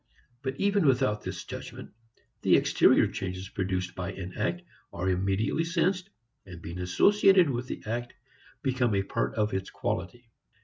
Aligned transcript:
But 0.41 0.59
even 0.59 0.87
without 0.87 1.21
this 1.21 1.45
judgment, 1.45 1.91
the 2.41 2.55
exterior 2.55 3.05
changes 3.05 3.49
produced 3.49 3.93
by 3.93 4.11
an 4.13 4.33
act 4.35 4.63
are 4.91 5.07
immediately 5.07 5.63
sensed, 5.63 6.09
and 6.43 6.59
being 6.59 6.79
associated 6.79 7.51
with 7.51 7.67
the 7.67 7.83
act 7.85 8.15
become 8.63 8.95
a 8.95 9.03
part 9.03 9.35
of 9.35 9.53
its 9.53 9.69
quality. 9.69 10.31